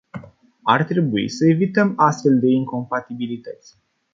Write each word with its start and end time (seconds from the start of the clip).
Ar 0.63 0.83
trebui 0.83 1.29
să 1.29 1.45
evităm 1.47 1.93
astfel 1.97 2.39
de 2.39 2.47
incompatibilități. 2.47 3.77